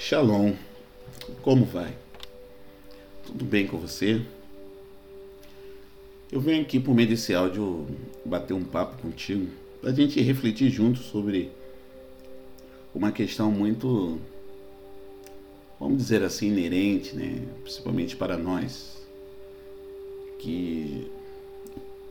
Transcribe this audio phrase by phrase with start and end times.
[0.00, 0.54] Shalom,
[1.42, 1.92] como vai?
[3.26, 4.22] Tudo bem com você?
[6.30, 7.84] Eu venho aqui por meio desse áudio
[8.24, 9.50] bater um papo contigo,
[9.80, 11.50] para a gente refletir juntos sobre
[12.94, 14.20] uma questão muito,
[15.80, 17.44] vamos dizer assim, inerente, né?
[17.64, 19.04] principalmente para nós,
[20.38, 21.10] que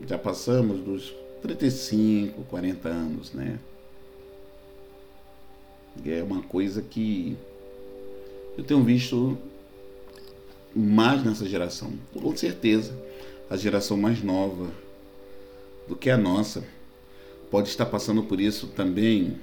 [0.06, 3.58] já passamos dos 35, 40 anos, né?
[6.04, 7.36] É uma coisa que
[8.58, 9.38] eu tenho visto
[10.74, 11.92] mais nessa geração.
[12.12, 12.92] Com certeza,
[13.48, 14.68] a geração mais nova
[15.86, 16.64] do que a nossa
[17.52, 19.38] pode estar passando por isso também,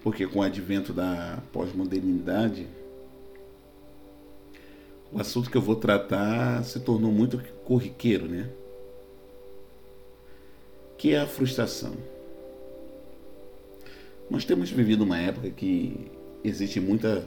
[0.00, 2.68] porque com o advento da pós-modernidade,
[5.12, 8.48] o assunto que eu vou tratar se tornou muito corriqueiro, né?
[10.96, 11.94] Que é a frustração.
[14.30, 16.12] Nós temos vivido uma época que
[16.44, 17.26] existe muita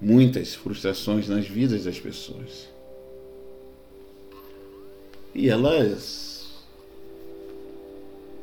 [0.00, 2.68] muitas frustrações nas vidas das pessoas.
[5.34, 6.38] E elas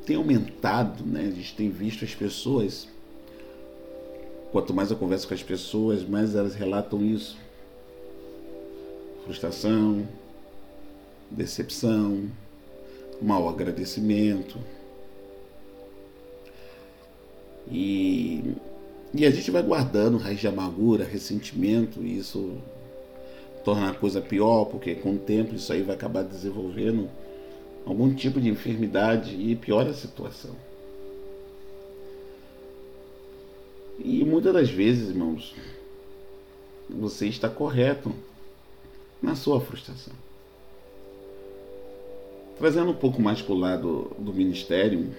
[0.05, 1.21] têm aumentado, né?
[1.21, 2.87] A gente tem visto as pessoas.
[4.51, 7.37] Quanto mais eu converso com as pessoas, mais elas relatam isso.
[9.25, 10.07] Frustração,
[11.29, 12.29] decepção,
[13.21, 14.57] mau agradecimento.
[17.69, 18.55] E
[19.15, 22.57] e a gente vai guardando raiz de amargura, ressentimento, e isso
[23.63, 27.09] torna a coisa pior, porque com o tempo isso aí vai acabar desenvolvendo
[27.85, 30.51] algum tipo de enfermidade e piora a situação.
[33.97, 35.55] E muitas das vezes, irmãos,
[36.89, 38.13] você está correto
[39.21, 40.13] na sua frustração.
[42.57, 45.09] Trazendo um pouco mais para o lado do ministério,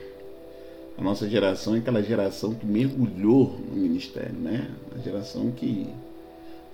[0.98, 4.70] a nossa geração é aquela geração que mergulhou no ministério, né?
[4.94, 5.86] A geração que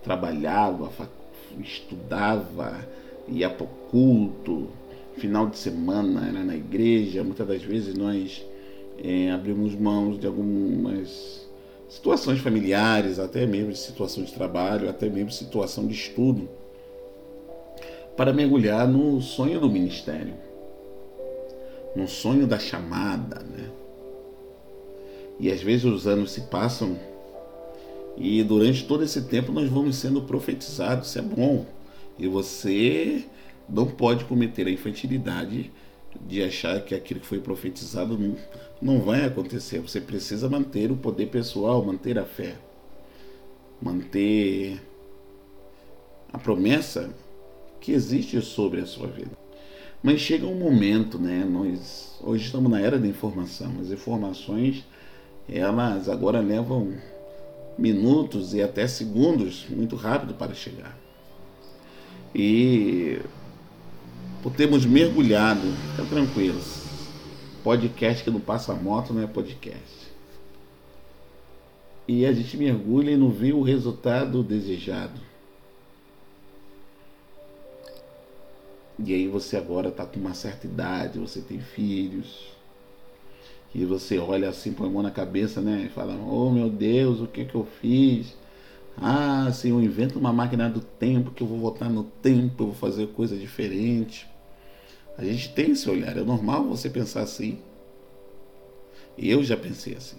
[0.03, 0.91] trabalhava,
[1.61, 2.79] estudava,
[3.29, 4.69] ia para o culto,
[5.17, 7.24] final de semana era na igreja.
[7.24, 8.45] Muitas das vezes nós
[9.02, 11.48] é, abrimos mãos de algumas
[11.89, 16.48] situações familiares, até mesmo situação de trabalho, até mesmo situação de estudo,
[18.17, 20.35] para mergulhar no sonho do ministério,
[21.96, 23.82] no sonho da chamada, né?
[25.39, 26.97] E às vezes os anos se passam
[28.17, 31.09] e durante todo esse tempo nós vamos sendo profetizados.
[31.09, 31.67] Isso é bom.
[32.19, 33.25] E você
[33.69, 35.70] não pode cometer a infantilidade
[36.20, 38.19] de achar que aquilo que foi profetizado
[38.81, 39.81] não, vai acontecer.
[39.81, 42.57] Você precisa manter o poder pessoal, manter a fé,
[43.81, 44.81] manter
[46.31, 47.14] a promessa
[47.81, 49.31] que existe sobre a sua vida.
[50.03, 51.45] Mas chega um momento, né?
[51.49, 53.73] Nós hoje estamos na era da informação.
[53.81, 54.85] As informações
[55.52, 56.95] elas agora levam
[57.79, 60.96] minutos e até segundos muito rápido para chegar.
[62.35, 63.20] E
[64.42, 66.61] por termos mergulhado, fica tranquilo.
[67.63, 70.11] Podcast que não passa moto não é podcast.
[72.08, 75.20] E a gente mergulha e não vê o resultado desejado.
[78.98, 82.52] E aí você agora está com uma certa idade, você tem filhos
[83.72, 85.84] que você olha assim, põe a mão na cabeça, né?
[85.86, 88.36] E fala, oh meu Deus, o que que eu fiz?
[88.98, 92.66] Ah, se eu invento uma máquina do tempo, que eu vou voltar no tempo, eu
[92.66, 94.28] vou fazer coisa diferente.
[95.16, 97.58] A gente tem esse olhar, é normal você pensar assim.
[99.16, 100.18] E eu já pensei assim.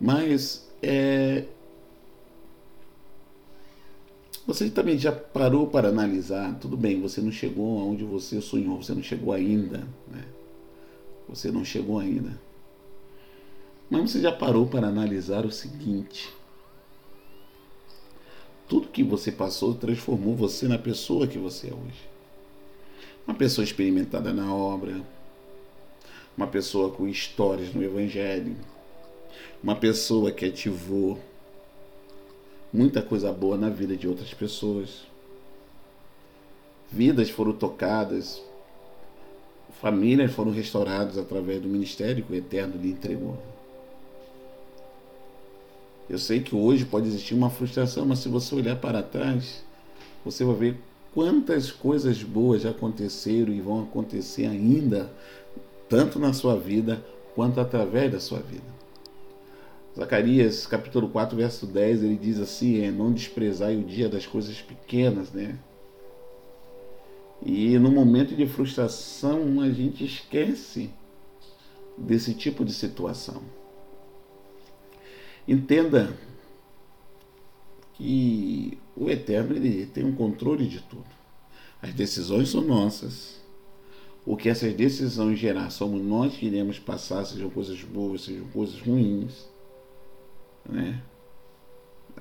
[0.00, 1.44] Mas é,
[4.46, 6.56] você também já parou para analisar?
[6.60, 10.24] Tudo bem, você não chegou aonde você sonhou, você não chegou ainda, né?
[11.28, 12.38] Você não chegou ainda.
[13.90, 16.32] Mas você já parou para analisar o seguinte:
[18.68, 22.08] tudo que você passou transformou você na pessoa que você é hoje.
[23.26, 25.00] Uma pessoa experimentada na obra,
[26.36, 28.56] uma pessoa com histórias no Evangelho,
[29.62, 31.18] uma pessoa que ativou
[32.72, 35.06] muita coisa boa na vida de outras pessoas.
[36.90, 38.42] Vidas foram tocadas
[39.84, 43.36] Famílias foram restauradas através do ministério que o Eterno lhe entregou.
[46.08, 49.62] Eu sei que hoje pode existir uma frustração, mas se você olhar para trás,
[50.24, 50.76] você vai ver
[51.12, 55.12] quantas coisas boas já aconteceram e vão acontecer ainda,
[55.86, 57.04] tanto na sua vida
[57.34, 58.64] quanto através da sua vida.
[59.94, 64.62] Zacarias, capítulo 4, verso 10, ele diz assim: é, Não desprezai o dia das coisas
[64.62, 65.58] pequenas, né?
[67.44, 70.90] E no momento de frustração a gente esquece
[71.98, 73.42] desse tipo de situação.
[75.46, 76.16] Entenda
[77.92, 81.04] que o Eterno ele tem um controle de tudo.
[81.82, 83.42] As decisões são nossas.
[84.24, 88.80] O que essas decisões gerar somos nós que iremos passar, sejam coisas boas, sejam coisas
[88.80, 89.46] ruins.
[90.66, 91.02] Né?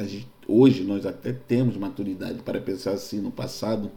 [0.01, 3.21] Gente, hoje nós até temos maturidade para pensar assim.
[3.21, 3.89] No passado,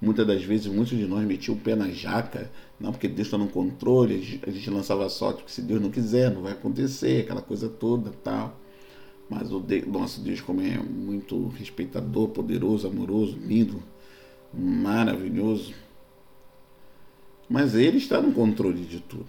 [0.00, 3.36] muitas das vezes, muitos de nós metiam o pé na jaca, não porque Deus está
[3.36, 7.42] no controle, a gente lançava sorte, porque se Deus não quiser, não vai acontecer, aquela
[7.42, 8.58] coisa toda tal.
[9.28, 13.82] Mas o de, nosso Deus, como é muito respeitador, poderoso, amoroso, lindo,
[14.52, 15.74] maravilhoso,
[17.48, 19.28] mas Ele está no controle de tudo.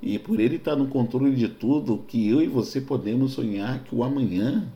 [0.00, 3.94] E por Ele estar no controle de tudo, que eu e você podemos sonhar que
[3.94, 4.70] o amanhã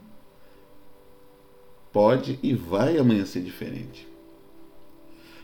[1.93, 4.07] pode e vai amanhecer diferente.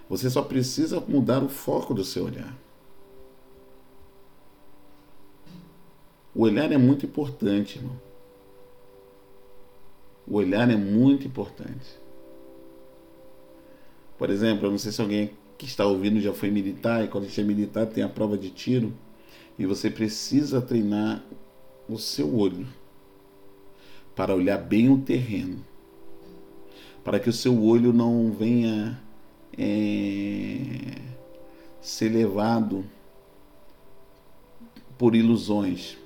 [0.09, 2.57] Você só precisa mudar o foco do seu olhar.
[6.35, 7.97] O olhar é muito importante, irmão.
[10.27, 11.99] O olhar é muito importante.
[14.19, 17.25] Por exemplo, eu não sei se alguém que está ouvindo já foi militar, e quando
[17.25, 18.93] a gente é militar tem a prova de tiro,
[19.59, 21.25] e você precisa treinar
[21.89, 22.67] o seu olho
[24.17, 25.65] para olhar bem o terreno,
[27.05, 28.99] para que o seu olho não venha
[29.57, 30.99] é,
[31.81, 32.85] ser levado
[34.97, 35.99] por ilusões.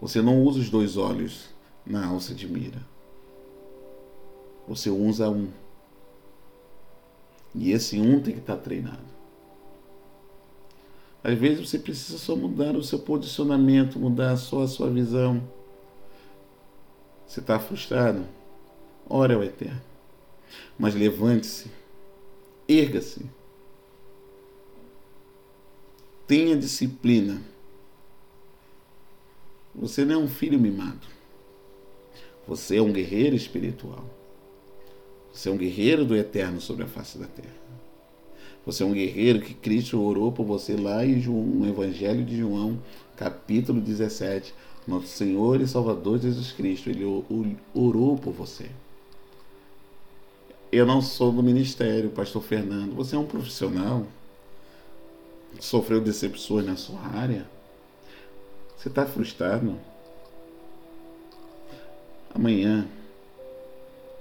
[0.00, 1.50] Você não usa os dois olhos
[1.84, 2.80] na alça de mira.
[4.68, 5.48] Você usa um.
[7.54, 9.16] E esse um tem que estar treinado.
[11.24, 15.42] Às vezes você precisa só mudar o seu posicionamento, mudar só a sua visão.
[17.26, 18.24] Você está frustrado?
[19.08, 19.95] Ore ao Eterno.
[20.78, 21.70] Mas levante-se.
[22.68, 23.24] Erga-se.
[26.26, 27.40] Tenha disciplina.
[29.74, 31.06] Você não é um filho mimado.
[32.48, 34.04] Você é um guerreiro espiritual.
[35.32, 37.54] Você é um guerreiro do eterno sobre a face da terra.
[38.64, 42.36] Você é um guerreiro que Cristo orou por você lá em João, no Evangelho de
[42.36, 42.82] João,
[43.16, 44.52] capítulo 17.
[44.88, 47.04] Nosso Senhor e Salvador Jesus Cristo, ele
[47.74, 48.70] orou por você.
[50.76, 52.94] Eu não sou do ministério, pastor Fernando.
[52.94, 54.06] Você é um profissional.
[55.58, 57.46] Sofreu decepções na sua área
[58.86, 59.76] você está frustrado?
[62.32, 62.86] Amanhã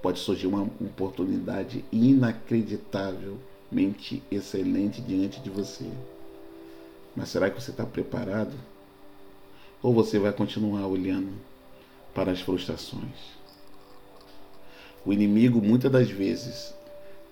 [0.02, 5.86] pode surgir uma oportunidade inacreditavelmente excelente diante de você.
[7.16, 8.56] Mas será que você está preparado?
[9.84, 11.32] Ou você vai continuar olhando
[12.14, 13.36] para as frustrações?
[15.06, 16.74] O inimigo muitas das vezes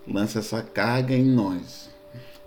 [0.08, 1.90] lança essa carga em nós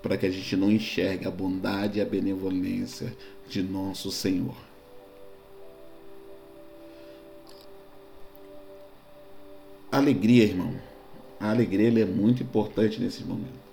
[0.02, 3.12] para que a gente não enxergue a bondade e a benevolência
[3.48, 4.54] de nosso Senhor.
[9.96, 10.74] alegria, irmão.
[11.40, 13.66] A alegria é muito importante nesse momento.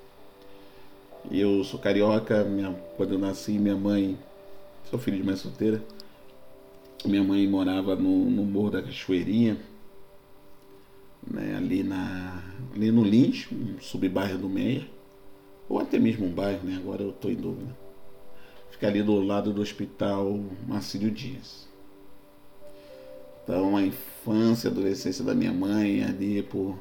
[1.31, 4.17] Eu sou carioca, minha, quando eu nasci, minha mãe,
[4.89, 5.81] sou filho de mãe solteira,
[7.05, 9.57] minha mãe morava no, no Morro da Cachoeirinha,
[11.29, 12.43] né, ali, na,
[12.75, 14.87] ali no Lins, um subbairro do Meia,
[15.69, 17.75] ou até mesmo um bairro, né, agora eu estou em dúvida.
[18.71, 21.67] Fica ali do lado do hospital Marcílio Dias.
[23.43, 26.77] Então a infância, adolescência da minha mãe ali por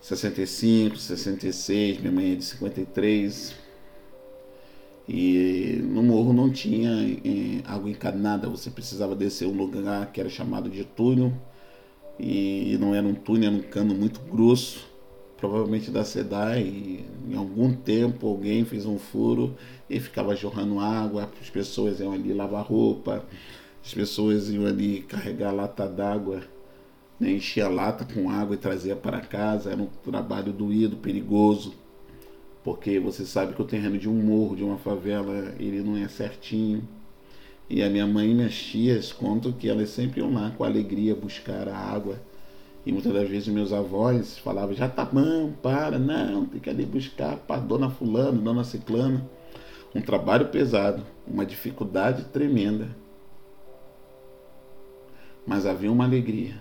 [0.00, 3.54] 65, 66, minha mãe é de 53.
[5.08, 6.90] E no morro não tinha
[7.24, 11.32] é, água encanada, você precisava descer um lugar que era chamado de túnel.
[12.18, 14.86] E não era um túnel, era um cano muito grosso,
[15.36, 16.62] provavelmente da SEDAI.
[16.62, 19.54] E em algum tempo alguém fez um furo
[19.88, 23.24] e ficava jorrando água, as pessoas iam ali lavar roupa
[23.84, 26.42] as pessoas iam ali carregar lata d'água,
[27.20, 29.70] né, encher a lata com água e trazia para casa.
[29.70, 31.74] Era um trabalho doído, perigoso,
[32.62, 36.08] porque você sabe que o terreno de um morro, de uma favela, ele não é
[36.08, 36.88] certinho.
[37.68, 41.14] E a minha mãe e minhas tias contam que elas sempre iam lá com alegria
[41.14, 42.20] buscar a água.
[42.84, 46.84] E muitas das vezes meus avós falavam, já tá bom, para, não, tem que ali
[46.84, 49.26] buscar para dona fulano, dona ciclana.
[49.94, 52.88] Um trabalho pesado, uma dificuldade tremenda
[55.46, 56.54] mas havia uma alegria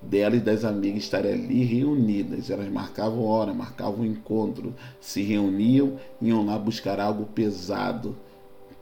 [0.00, 2.50] dela e das amigas estarem ali reunidas.
[2.50, 8.16] Elas marcavam hora, marcavam encontro, se reuniam e iam lá buscar algo pesado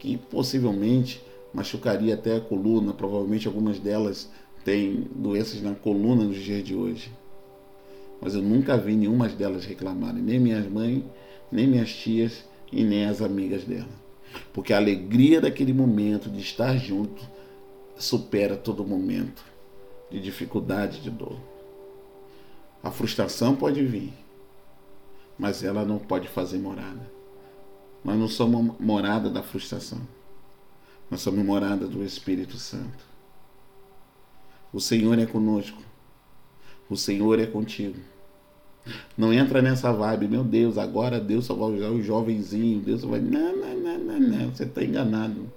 [0.00, 2.92] que possivelmente machucaria até a coluna.
[2.92, 4.28] Provavelmente algumas delas
[4.64, 7.12] têm doenças na coluna nos dias de hoje.
[8.20, 11.04] Mas eu nunca vi nenhuma delas reclamarem, nem minhas mães,
[11.52, 13.88] nem minhas tias e nem as amigas dela.
[14.52, 17.22] Porque a alegria daquele momento de estar junto
[17.96, 19.44] supera todo momento
[20.10, 21.36] de dificuldade, de dor.
[22.82, 24.12] A frustração pode vir,
[25.38, 27.19] mas ela não pode fazer morada.
[28.04, 30.00] Nós não somos morada da frustração.
[31.10, 33.04] Nós somos morada do Espírito Santo.
[34.72, 35.82] O Senhor é conosco.
[36.88, 37.98] O Senhor é contigo.
[39.16, 42.80] Não entra nessa vibe, meu Deus, agora Deus só vai usar o jovenzinho.
[42.80, 43.20] Deus vai.
[43.20, 44.54] Não, não, não, não, não.
[44.54, 45.52] Você está enganado.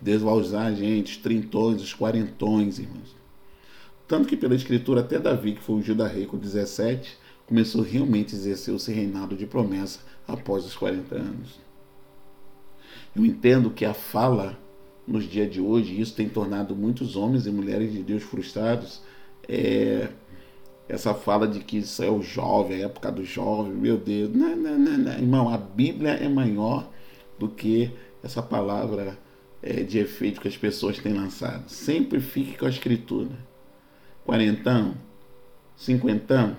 [0.00, 3.16] Deus vai usar a gente, os trintões, os quarentões, irmãos.
[4.06, 8.34] Tanto que pela escritura, até Davi, que foi ungido da rei com 17, começou realmente
[8.34, 11.58] a exercer o seu reinado de promessa após os 40 anos.
[13.16, 14.56] Eu entendo que a fala
[15.06, 19.00] nos dias de hoje, isso tem tornado muitos homens e mulheres de Deus frustrados,
[19.48, 20.08] é,
[20.86, 24.30] essa fala de que isso é o jovem, a época do jovem, meu Deus.
[24.34, 25.12] Não, não, não, não.
[25.12, 26.88] Irmão, a Bíblia é maior
[27.38, 27.90] do que
[28.22, 29.18] essa palavra
[29.62, 31.68] é, de efeito que as pessoas têm lançado.
[31.68, 33.30] Sempre fique com a escritura.
[34.24, 34.94] Quarentão,
[35.76, 36.56] cinquentão,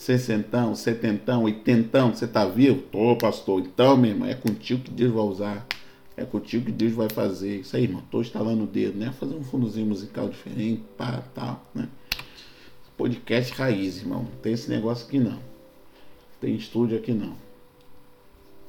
[0.00, 2.80] sessentão, setentão, oitentão, você está vivo?
[2.90, 3.60] Tô, pastor.
[3.60, 5.66] Então, meu irmão, é contigo que Deus vai usar.
[6.16, 7.60] É contigo que Deus vai fazer.
[7.60, 8.02] Isso aí, irmão.
[8.10, 9.12] Tô instalando o dedo, né?
[9.12, 11.86] Fazer um fundozinho musical diferente, pá, tal, né?
[12.96, 14.22] Podcast raiz, irmão.
[14.22, 15.38] Não tem esse negócio aqui não.
[16.40, 17.34] Tem estúdio aqui não.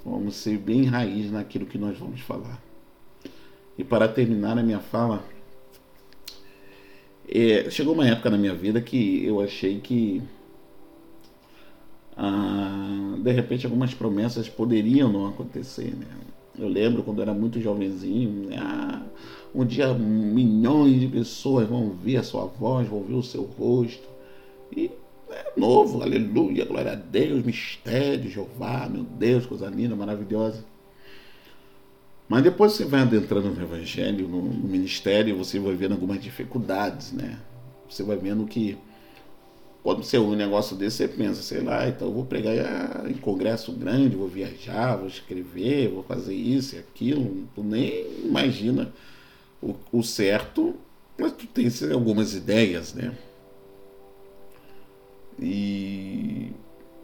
[0.03, 2.61] Vamos ser bem raiz naquilo que nós vamos falar.
[3.77, 5.23] E para terminar a minha fala,
[7.25, 10.21] é, chegou uma época na minha vida que eu achei que
[12.23, 16.05] ah, de repente algumas promessas poderiam não acontecer, né?
[16.55, 18.57] Eu lembro quando eu era muito jovenzinho, né?
[18.61, 19.01] ah,
[19.55, 24.07] um dia milhões de pessoas vão ver a sua voz, vão ver o seu rosto.
[24.71, 24.91] E
[25.31, 30.63] é novo, aleluia, glória a Deus, mistério, Jeová, meu Deus, coisa linda, maravilhosa.
[32.29, 37.13] Mas depois você vai adentrando no Evangelho, no, no ministério, você vai vendo algumas dificuldades,
[37.13, 37.39] né?
[37.89, 38.77] Você vai vendo que
[39.83, 43.15] quando você ouve um negócio desse, você pensa, sei lá, então eu vou pregar em
[43.15, 47.47] congresso grande, vou viajar, vou escrever, vou fazer isso e aquilo.
[47.55, 48.93] Tu nem imagina
[49.61, 50.75] o, o certo,
[51.17, 53.17] mas tu tem algumas ideias, né?
[55.39, 56.51] E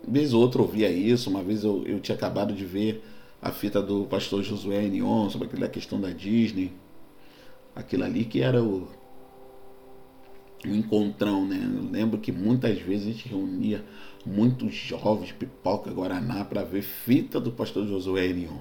[0.07, 3.03] vez ou outra ouvia isso, uma vez eu, eu tinha acabado de ver
[3.41, 6.71] a fita do pastor Josué Enion sobre aquela questão da Disney.
[7.75, 8.87] Aquilo ali que era o,
[10.65, 11.59] o encontrão, né?
[11.63, 13.83] Eu lembro que muitas vezes a gente reunia
[14.25, 18.57] muitos jovens, pipoca, guaraná, para ver fita do pastor Josué Enion.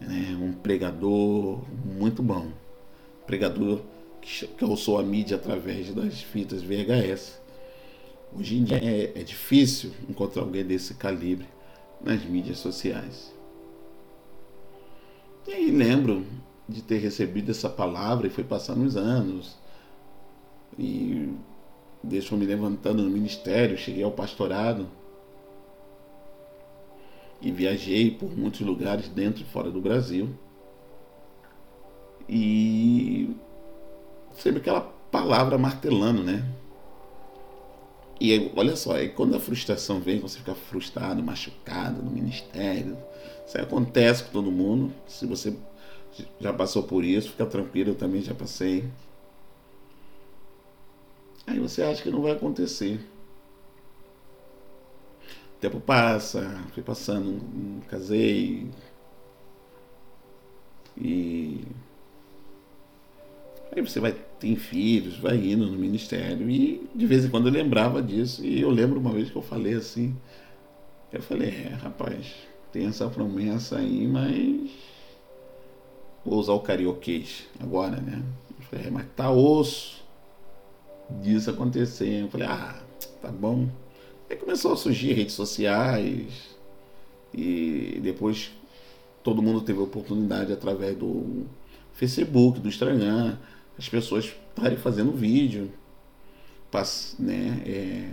[0.00, 0.36] Né?
[0.40, 2.48] Um pregador muito bom.
[3.26, 3.80] Pregador
[4.20, 7.40] que, que alçou a mídia através das fitas VHS.
[8.38, 11.46] Hoje em dia é, é difícil encontrar alguém desse calibre
[12.02, 13.32] nas mídias sociais.
[15.46, 16.24] E aí lembro
[16.68, 19.56] de ter recebido essa palavra e foi passando os anos.
[20.78, 21.32] E
[22.02, 24.88] deixou me levantando no ministério, cheguei ao pastorado.
[27.40, 30.30] E viajei por muitos lugares dentro e fora do Brasil.
[32.28, 33.34] E
[34.36, 36.44] sempre aquela palavra martelando, né?
[38.20, 42.96] E aí, olha só, aí quando a frustração vem, você fica frustrado, machucado no ministério,
[43.44, 44.92] isso acontece com todo mundo.
[45.08, 45.56] Se você
[46.40, 48.84] já passou por isso, fica tranquilo, eu também já passei.
[51.52, 52.98] Aí você acha que não vai acontecer.
[55.56, 56.40] O tempo passa,
[56.72, 57.42] fui passando,
[57.88, 58.70] casei.
[60.96, 61.62] E
[63.76, 66.48] Aí você vai ter filhos, vai indo no ministério.
[66.48, 68.42] E de vez em quando eu lembrava disso.
[68.42, 70.16] E eu lembro uma vez que eu falei assim.
[71.12, 72.32] Eu falei, é, rapaz,
[72.72, 74.70] tem essa promessa aí, mas.
[76.24, 78.22] Vou usar o carioquês agora, né?
[78.58, 80.01] Eu falei, é, mas tá osso
[81.20, 82.22] disso acontecer.
[82.22, 82.80] Eu falei, ah,
[83.20, 83.68] tá bom.
[84.30, 86.56] Aí começou a surgir redes sociais.
[87.34, 88.52] E depois
[89.22, 91.46] todo mundo teve a oportunidade através do
[91.92, 93.36] Facebook, do Instagram
[93.78, 95.70] as pessoas estarem fazendo vídeo.
[97.18, 98.10] Né, é,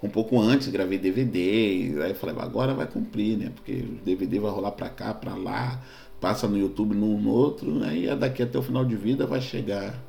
[0.00, 3.50] um pouco antes gravei DVD, aí eu falei, agora vai cumprir, né?
[3.52, 5.82] Porque o DVD vai rolar para cá, para lá,
[6.20, 10.00] passa no YouTube num no outro, aí daqui até o final de vida vai chegar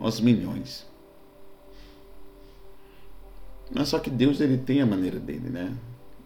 [0.00, 0.86] aos milhões.
[3.72, 5.74] Mas só que Deus ele tem a maneira dele, né?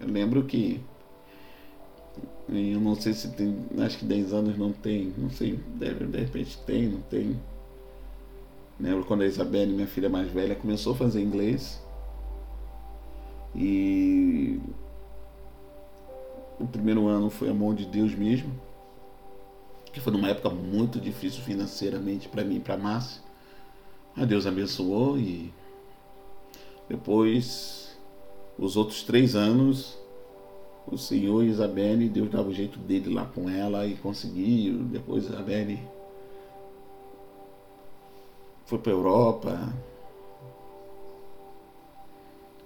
[0.00, 0.80] Eu lembro que
[2.49, 6.18] eu não sei se tem, acho que 10 anos não tem, não sei, deve, de
[6.18, 7.38] repente tem, não tem.
[8.80, 11.83] Lembro quando a Isabelle, minha filha mais velha, começou a fazer inglês.
[13.54, 14.61] E
[16.61, 18.52] o primeiro ano foi a mão de Deus mesmo.
[19.92, 23.21] que foi numa época muito difícil financeiramente para mim e para Márcia.
[24.16, 25.52] Mas Deus abençoou e
[26.88, 27.97] depois
[28.59, 29.99] os outros três anos
[30.90, 34.78] o senhor Isabelle, Deus dava o jeito dele lá com ela e conseguiu.
[34.85, 35.78] Depois Isabelle
[38.64, 39.73] foi para Europa,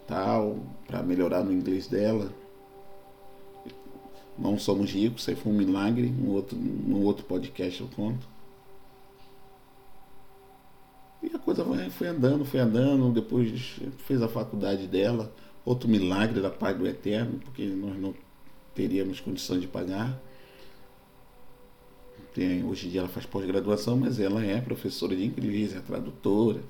[0.07, 2.33] tal, para melhorar no inglês dela.
[4.39, 6.09] Não somos ricos, isso aí foi um milagre.
[6.09, 8.27] No outro, no outro podcast eu conto.
[11.22, 13.13] E a coisa foi andando, foi andando.
[13.13, 15.33] Depois fez a faculdade dela.
[15.65, 18.15] Outro milagre da Pai do Eterno, porque nós não
[18.75, 20.21] teríamos condição de pagar.
[22.35, 26.61] Tem, hoje em dia ela faz pós-graduação, mas ela é professora de inglês, é tradutora.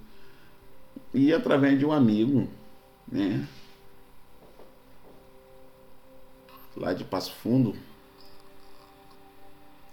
[1.15, 2.49] E através de um amigo,
[3.11, 3.47] né?
[6.77, 7.75] Lá de Passo Fundo,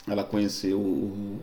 [0.07, 1.39] ela conheceu o,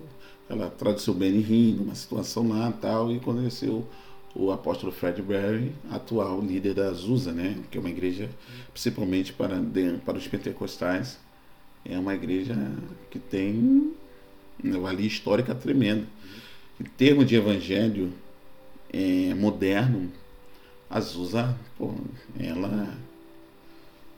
[0.49, 3.87] ela traduziu Benny Hinn numa situação lá tal e conheceu
[4.35, 8.29] o apóstolo Fred Berry, atual líder da Azusa, né, que é uma igreja
[8.73, 9.57] principalmente para,
[10.05, 11.19] para os pentecostais,
[11.85, 12.55] é uma igreja
[13.11, 13.95] que tem
[14.63, 16.07] uma valia histórica tremenda.
[16.79, 18.13] Em termos de evangelho
[18.93, 20.13] é, moderno,
[20.91, 21.95] Azusa, pô,
[22.39, 22.95] ela,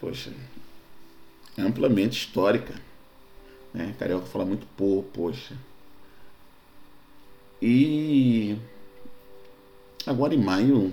[0.00, 0.32] poxa,
[1.56, 2.74] é amplamente histórica.
[3.72, 3.94] Né?
[3.98, 5.54] Carioca fala muito pô, poxa.
[7.60, 8.56] E
[10.08, 10.90] Agora em maio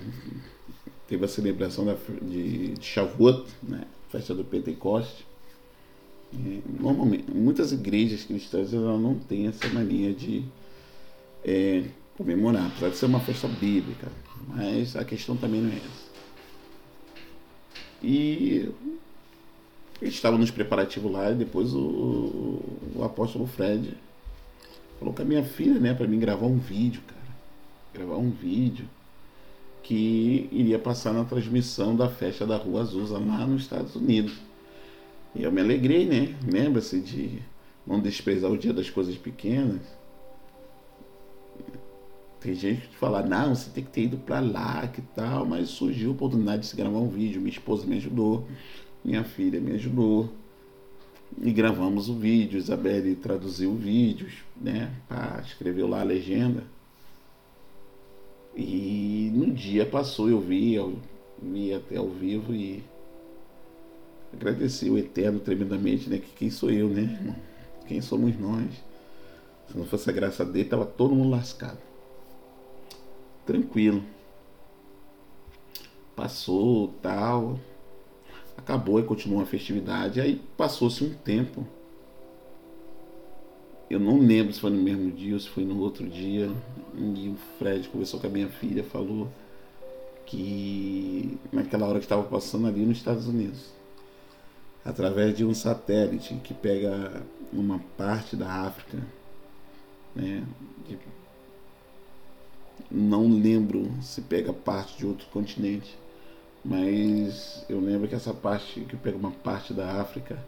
[1.07, 3.85] teve a celebração da, de, de Shavuot, né?
[4.09, 5.25] festa do Pentecoste.
[6.77, 10.43] Normalmente, muitas igrejas cristãs ela não têm essa mania de
[11.45, 11.85] é,
[12.17, 14.11] comemorar, apesar de ser uma festa bíblica,
[14.49, 16.15] mas a questão também não é essa.
[18.03, 18.69] E
[20.01, 22.59] estava nos preparativos lá e depois o,
[22.95, 23.95] o apóstolo Fred
[24.99, 27.21] falou com a minha filha, né, para mim gravar um vídeo, cara.
[27.93, 28.87] Gravar um vídeo
[29.83, 34.33] que iria passar na transmissão da festa da Rua Azusa lá nos Estados Unidos.
[35.35, 36.35] E eu me alegrei, né?
[36.51, 37.39] Lembra-se de
[37.85, 39.81] não desprezar o dia das coisas pequenas.
[42.39, 45.69] Tem gente que fala, não, você tem que ter ido para lá, que tal, mas
[45.69, 47.41] surgiu a oportunidade de se gravar um vídeo.
[47.41, 48.47] Minha esposa me ajudou,
[49.03, 50.29] minha filha me ajudou.
[51.41, 54.91] E gravamos o vídeo, Isabelle traduziu o vídeo, né?
[55.07, 56.63] Pá, escreveu lá a legenda.
[58.55, 60.97] E no dia passou, eu vi, eu
[61.41, 62.81] vi até ao vivo e
[64.31, 66.19] agradeci o Eterno tremendamente, né?
[66.19, 67.35] Que quem sou eu, né?
[67.85, 68.71] Quem somos nós?
[69.67, 71.79] Se não fosse a graça dele, tava todo mundo lascado.
[73.45, 74.03] Tranquilo.
[76.15, 77.59] Passou, tal.
[78.57, 80.21] Acabou e continuou a festividade.
[80.21, 81.65] Aí passou-se um tempo.
[83.89, 86.51] Eu não lembro se foi no mesmo dia ou se foi no outro dia.
[86.95, 89.29] E o Fred conversou com a minha filha, falou
[90.25, 93.69] que naquela hora que estava passando ali nos Estados Unidos,
[94.83, 98.97] através de um satélite que pega uma parte da África,
[100.15, 100.43] né?
[102.89, 105.97] Não lembro se pega parte de outro continente,
[106.65, 110.43] mas eu lembro que essa parte que pega uma parte da África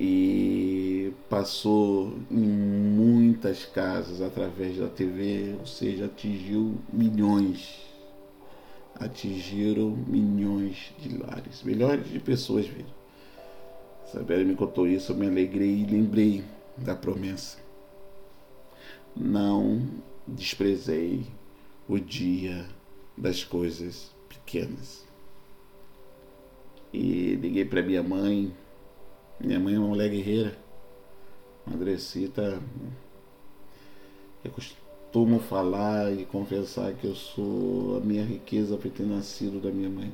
[0.00, 7.84] e passou em muitas casas através da TV, ou seja, atingiu milhões.
[8.96, 12.92] Atingiram milhões de lares, milhões de pessoas viram.
[14.08, 16.44] Isabela me contou isso, eu me alegrei e lembrei
[16.76, 17.58] da promessa.
[19.14, 19.82] Não
[20.26, 21.26] desprezei
[21.88, 22.66] o dia
[23.16, 24.13] das coisas
[24.54, 25.04] pequenas.
[26.92, 28.54] E liguei para minha mãe,
[29.40, 30.56] minha mãe é uma mulher guerreira.
[31.66, 32.62] Madrecita.
[34.44, 39.72] Eu costumo falar e confessar que eu sou a minha riqueza por ter nascido da
[39.72, 40.12] minha mãe.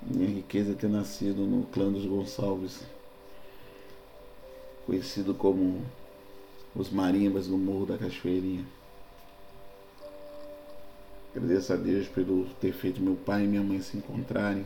[0.00, 2.84] Minha riqueza é ter nascido no clã dos Gonçalves,
[4.86, 5.84] conhecido como
[6.76, 8.77] os marimbas no Morro da Cachoeirinha.
[11.34, 12.24] Agradeço a Deus por
[12.60, 14.64] ter feito meu pai e minha mãe se encontrarem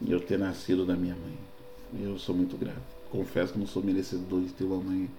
[0.00, 1.36] e eu ter nascido da minha mãe.
[2.02, 2.82] Eu sou muito grato.
[3.10, 5.10] Confesso que não sou merecedor de ter uma mãe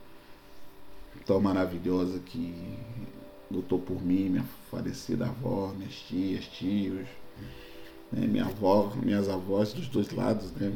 [1.26, 2.54] tão maravilhosa que
[3.50, 7.08] lutou por mim, minha falecida avó, minhas tias, tios,
[8.12, 8.26] né?
[8.28, 10.74] minha avó, minhas avós dos dois lados, né?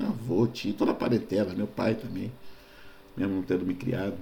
[0.00, 2.32] Avô, tio, toda a parentela, meu pai também,
[3.16, 4.16] mesmo não tendo me criado.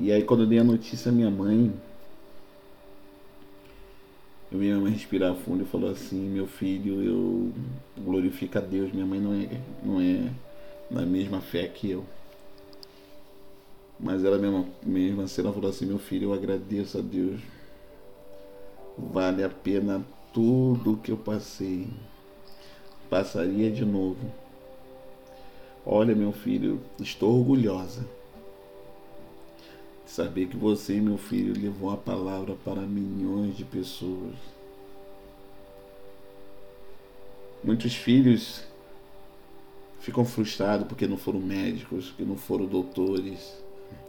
[0.00, 1.72] E aí quando eu dei a notícia à minha mãe,
[4.56, 7.52] minha mãe respirar fundo e falou assim, meu filho, eu
[7.98, 10.30] glorifico a Deus, minha mãe não é, não é
[10.90, 12.04] na mesma fé que eu.
[13.98, 17.40] Mas ela mesma, mesmo assim, ela falou assim, meu filho, eu agradeço a Deus.
[18.98, 21.88] Vale a pena tudo que eu passei.
[23.08, 24.32] Passaria de novo.
[25.84, 28.15] Olha, meu filho, estou orgulhosa
[30.06, 34.34] saber que você, meu filho, levou a palavra para milhões de pessoas.
[37.62, 38.62] Muitos filhos
[40.00, 43.56] ficam frustrados porque não foram médicos, porque não foram doutores,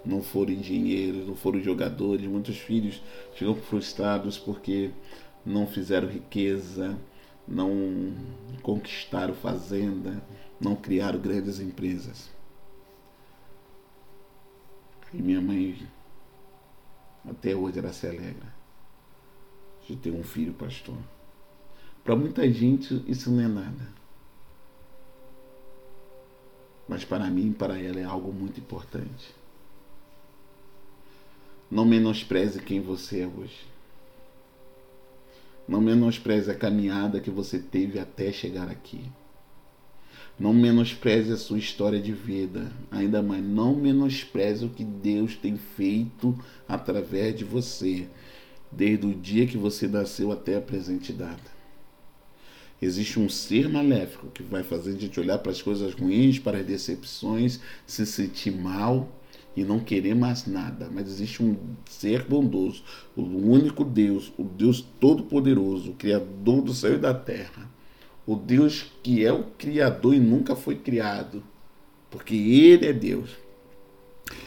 [0.06, 2.28] não foram engenheiros, não foram jogadores.
[2.28, 3.02] Muitos filhos
[3.34, 4.92] ficam frustrados porque
[5.44, 6.96] não fizeram riqueza,
[7.48, 8.14] não
[8.62, 10.22] conquistaram fazenda,
[10.62, 12.37] não criaram grandes empresas.
[15.14, 15.88] E minha mãe
[17.28, 18.56] até hoje ela se alegra
[19.88, 20.98] de ter um filho pastor.
[22.04, 23.98] Para muita gente isso não é nada.
[26.88, 29.36] Mas para mim, para ela é algo muito importante.
[31.70, 33.68] Não menospreze quem você é hoje.
[35.68, 39.04] Não menospreze a caminhada que você teve até chegar aqui.
[40.40, 42.72] Não menospreze a sua história de vida.
[42.92, 48.08] Ainda mais, não menospreze o que Deus tem feito através de você,
[48.72, 51.58] desde o dia que você nasceu até a presente data.
[52.80, 56.60] Existe um ser maléfico que vai fazer a gente olhar para as coisas ruins, para
[56.60, 59.10] as decepções, se sentir mal
[59.56, 60.88] e não querer mais nada.
[60.94, 61.58] Mas existe um
[61.90, 62.84] ser bondoso,
[63.16, 67.77] o único Deus, o Deus Todo-Poderoso, o Criador do céu e da terra.
[68.28, 71.42] O Deus que é o Criador e nunca foi criado,
[72.12, 73.30] porque Ele é Deus.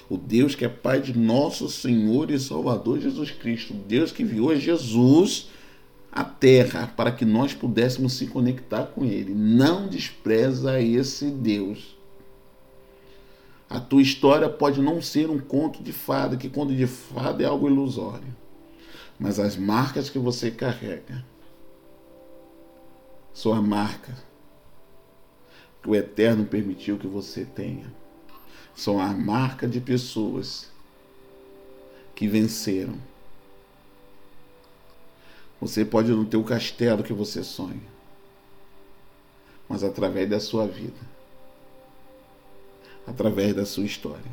[0.06, 3.72] O Deus que é Pai de nosso Senhor e Salvador Jesus Cristo.
[3.72, 5.48] Deus que enviou Jesus
[6.12, 9.32] a terra para que nós pudéssemos se conectar com Ele.
[9.34, 11.96] Não despreza esse Deus.
[13.70, 17.46] A tua história pode não ser um conto de fada, que conto de fada é
[17.46, 18.36] algo ilusório.
[19.18, 21.24] Mas as marcas que você carrega
[23.32, 24.16] são a marca
[25.82, 27.92] que o Eterno permitiu que você tenha.
[28.74, 30.70] São a marca de pessoas
[32.14, 32.98] que venceram
[35.60, 37.82] você pode não ter o castelo que você sonha,
[39.68, 40.98] mas através da sua vida,
[43.06, 44.32] através da sua história,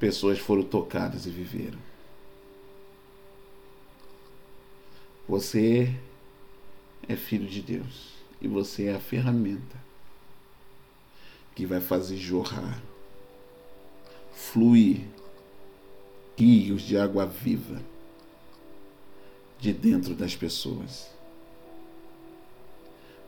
[0.00, 1.78] pessoas foram tocadas e viveram.
[5.28, 5.94] Você
[7.08, 9.76] é filho de Deus e você é a ferramenta
[11.54, 12.82] que vai fazer jorrar,
[14.32, 15.02] fluir
[16.36, 17.80] rios de água viva
[19.58, 21.08] de dentro das pessoas.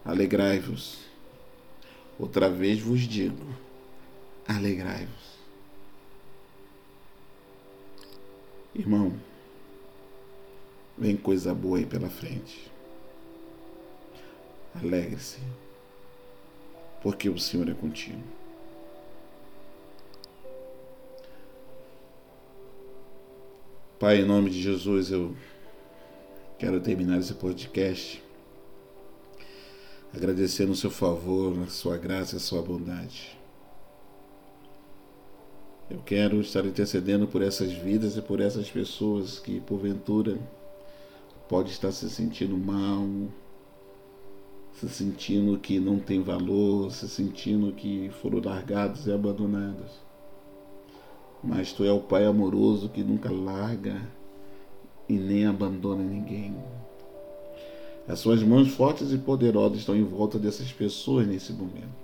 [0.05, 0.99] Alegrai-vos.
[2.19, 3.47] Outra vez vos digo:
[4.47, 5.35] alegrai-vos.
[8.75, 9.15] Irmão,
[10.99, 12.74] vem coisa boa aí pela frente.
[14.83, 15.39] Alegre-se,
[17.03, 18.23] porque o Senhor é contigo.
[23.99, 25.35] Pai, em nome de Jesus, eu
[26.57, 28.23] Quero terminar esse podcast
[30.15, 33.37] agradecendo o seu favor, a sua graça e a sua bondade.
[35.91, 40.39] Eu quero estar intercedendo por essas vidas e por essas pessoas que, porventura,
[41.49, 43.05] pode estar se sentindo mal,
[44.75, 50.03] se sentindo que não tem valor, se sentindo que foram largados e abandonados.
[51.43, 54.01] Mas tu é o Pai amoroso que nunca larga
[55.09, 56.57] e nem abandona ninguém.
[58.09, 62.04] As suas mãos fortes e poderosas estão em volta dessas pessoas nesse momento.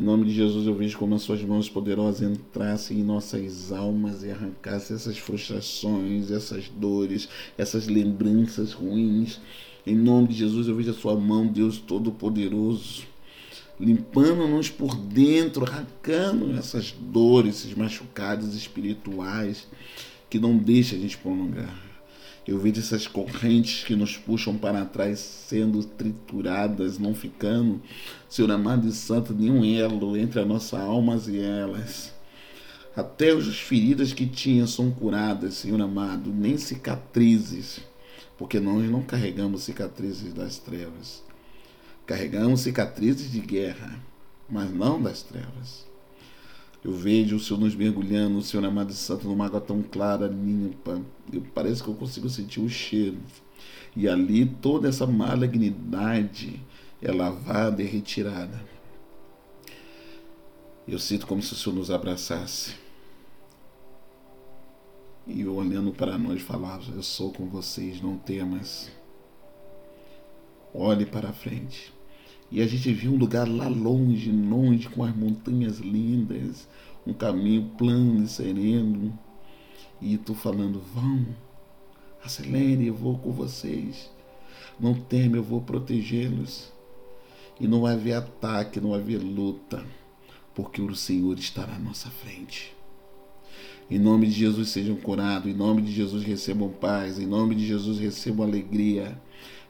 [0.00, 4.22] Em nome de Jesus, eu vejo como as suas mãos poderosas entrassem em nossas almas
[4.22, 9.38] e arrancassem essas frustrações, essas dores, essas lembranças ruins.
[9.86, 13.02] Em nome de Jesus, eu vejo a sua mão, Deus Todo-Poderoso,
[13.78, 19.68] limpando-nos por dentro, arrancando essas dores, esses machucados espirituais
[20.30, 21.89] que não deixa a gente prolongar.
[22.50, 27.80] Eu vejo essas correntes que nos puxam para trás sendo trituradas, não ficando,
[28.28, 32.12] Senhor amado e santo, nenhum elo entre as nossas almas e elas.
[32.96, 37.82] Até as feridas que tinham são curadas, Senhor amado, nem cicatrizes,
[38.36, 41.22] porque nós não carregamos cicatrizes das trevas.
[42.04, 43.96] Carregamos cicatrizes de guerra,
[44.48, 45.86] mas não das trevas.
[46.82, 50.26] Eu vejo o Senhor nos mergulhando, o Senhor amado e santo, numa água tão clara,
[50.26, 51.00] limpa.
[51.30, 53.18] Eu, parece que eu consigo sentir o cheiro.
[53.94, 56.58] E ali toda essa malignidade
[57.02, 58.64] é lavada e retirada.
[60.88, 62.74] Eu sinto como se o Senhor nos abraçasse.
[65.26, 68.90] E olhando para nós falava: Eu sou com vocês, não temas.
[70.72, 71.92] Olhe para frente.
[72.50, 76.68] E a gente viu um lugar lá longe, longe, com as montanhas lindas,
[77.06, 79.16] um caminho plano e sereno.
[80.00, 81.26] E tu falando: Vão,
[82.24, 84.10] acelere, eu vou com vocês.
[84.78, 86.72] Não teme, eu vou protegê-los.
[87.60, 89.84] E não vai haver ataque, não vai haver luta,
[90.54, 92.74] porque o Senhor estará à nossa frente.
[93.90, 97.66] Em nome de Jesus sejam curados, em nome de Jesus recebam paz, em nome de
[97.66, 99.20] Jesus recebam alegria.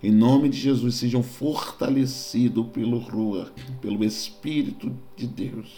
[0.02, 5.68] Em nome de Jesus sejam fortalecidos pelo Rua, pelo Espírito de Deus.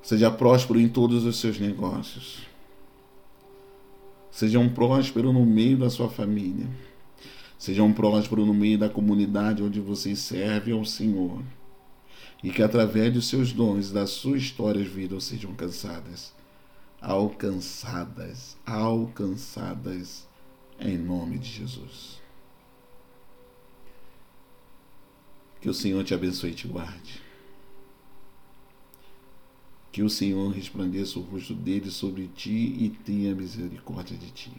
[0.00, 2.42] Seja próspero em todos os seus negócios.
[4.30, 6.68] Sejam prósperos no meio da sua família.
[7.58, 11.42] Sejam prósperos no meio da comunidade onde vocês servem ao Senhor.
[12.42, 16.32] E que através dos seus dons, das suas histórias vidas sejam alcançadas.
[17.00, 20.29] Alcançadas, alcançadas
[20.80, 22.20] em nome de Jesus.
[25.60, 27.20] Que o Senhor te abençoe e te guarde.
[29.92, 34.52] Que o Senhor resplandeça o rosto dele sobre ti e tenha misericórdia de ti.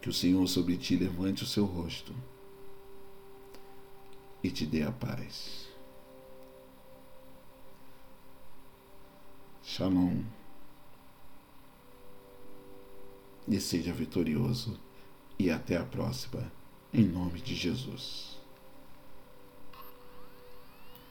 [0.00, 2.14] Que o Senhor sobre ti levante o seu rosto
[4.42, 5.68] e te dê a paz.
[9.62, 10.41] Shalom.
[13.48, 14.78] E seja vitorioso.
[15.38, 16.50] E até a próxima,
[16.92, 18.31] em nome de Jesus.